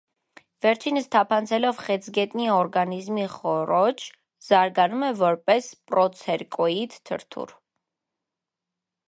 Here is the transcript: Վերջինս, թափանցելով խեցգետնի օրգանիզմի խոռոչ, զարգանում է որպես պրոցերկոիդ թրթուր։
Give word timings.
Վերջինս, 0.65 1.07
թափանցելով 1.15 1.81
խեցգետնի 1.89 2.47
օրգանիզմի 2.53 3.27
խոռոչ, 3.35 3.93
զարգանում 4.47 5.05
է 5.09 5.11
որպես 5.21 5.69
պրոցերկոիդ 5.93 6.99
թրթուր։ 7.11 7.55